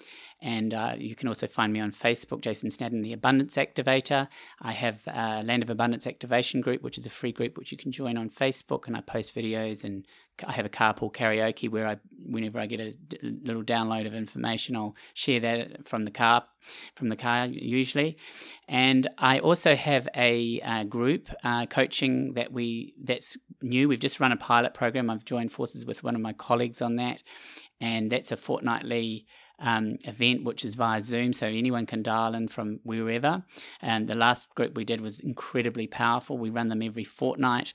[0.43, 4.29] And uh, you can also find me on Facebook, Jason Snadden, the Abundance Activator.
[4.61, 7.79] I have a Land of Abundance Activation group, which is a free group which you
[7.79, 8.87] can join on Facebook.
[8.87, 10.05] And I post videos and
[10.47, 14.77] I have a carpool karaoke where I, whenever I get a little download of information,
[14.77, 16.45] I'll share that from the car,
[16.95, 18.17] from the car usually.
[18.69, 23.89] And I also have a uh, group uh, coaching that we that's new.
[23.89, 25.11] We've just run a pilot program.
[25.11, 27.23] I've joined forces with one of my colleagues on that,
[27.81, 29.27] and that's a fortnightly
[29.61, 33.45] um, event which is via Zoom, so anyone can dial in from wherever.
[33.81, 36.37] And the last group we did was incredibly powerful.
[36.37, 37.75] We run them every fortnight,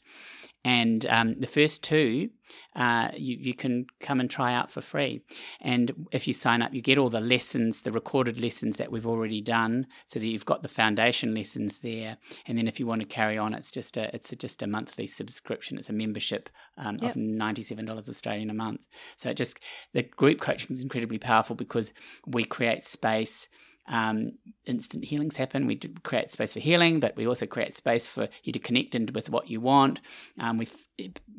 [0.65, 2.31] and um, the first two
[2.75, 5.21] uh, you, you can come and try out for free.
[5.61, 9.05] And if you sign up, you get all the lessons, the recorded lessons that we've
[9.07, 12.17] already done, so that you've got the foundation lessons there.
[12.47, 14.67] And then if you want to carry on, it's just a it's a, just a
[14.67, 15.77] monthly subscription.
[15.77, 17.11] It's a membership um, Yep.
[17.11, 18.81] of ninety seven dollars Australian a month.
[19.17, 19.59] So it just
[19.93, 21.93] the group coaching is incredibly powerful because
[22.25, 23.47] we create space.
[23.87, 24.31] Um,
[24.65, 25.67] instant healings happen.
[25.67, 29.13] We create space for healing, but we also create space for you to connect into
[29.13, 29.99] with what you want.
[30.39, 30.67] Um, we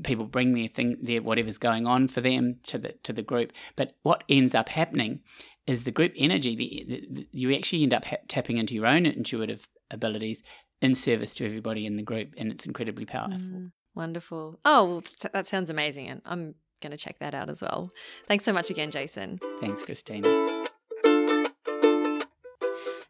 [0.04, 3.52] people bring their thing, their whatever's going on for them to the to the group.
[3.74, 5.20] But what ends up happening
[5.66, 6.54] is the group energy.
[6.54, 10.42] The, the, the- you actually end up ha- tapping into your own intuitive abilities
[10.80, 13.38] in service to everybody in the group, and it's incredibly powerful.
[13.38, 14.60] Mm, wonderful.
[14.64, 16.06] Oh, well, th- that sounds amazing.
[16.08, 17.90] And I'm going to check that out as well.
[18.28, 19.40] Thanks so much again, Jason.
[19.60, 20.66] Thanks, Christina.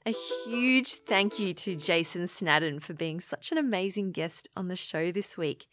[0.07, 0.15] A
[0.47, 5.11] huge thank you to Jason Snadden for being such an amazing guest on the show
[5.11, 5.67] this week.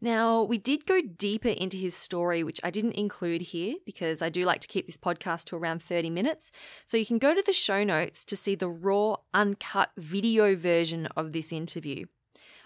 [0.00, 4.28] Now, we did go deeper into his story, which I didn't include here because I
[4.28, 6.52] do like to keep this podcast to around 30 minutes.
[6.86, 11.06] So you can go to the show notes to see the raw, uncut video version
[11.16, 12.06] of this interview.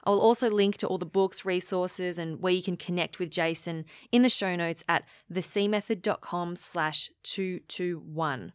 [0.04, 3.30] I will also link to all the books, resources, and where you can connect with
[3.30, 8.52] Jason in the show notes at thecmethod.com slash 221.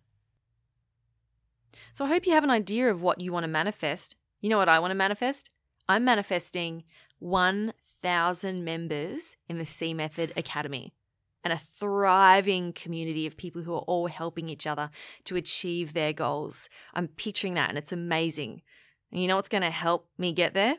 [1.93, 4.15] So I hope you have an idea of what you want to manifest.
[4.41, 5.49] You know what I want to manifest?
[5.87, 6.83] I'm manifesting
[7.19, 10.93] 1,000 members in the C Method Academy
[11.43, 14.89] and a thriving community of people who are all helping each other
[15.25, 16.69] to achieve their goals.
[16.93, 18.61] I'm picturing that and it's amazing.
[19.11, 20.75] And you know what's going to help me get there?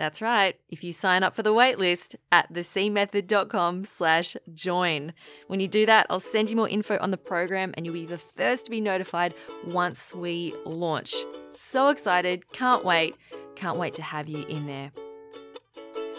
[0.00, 0.56] That's right.
[0.70, 5.12] If you sign up for the waitlist at thecmethod.com slash join.
[5.46, 8.06] When you do that, I'll send you more info on the program and you'll be
[8.06, 9.34] the first to be notified
[9.66, 11.14] once we launch.
[11.52, 12.50] So excited.
[12.50, 13.14] Can't wait.
[13.56, 14.90] Can't wait to have you in there.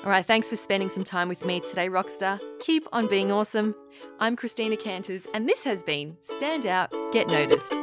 [0.04, 2.40] All right, thanks for spending some time with me today, Rockstar.
[2.60, 3.74] Keep on being awesome.
[4.20, 7.74] I'm Christina Canters, and this has been Stand Out, Get Noticed.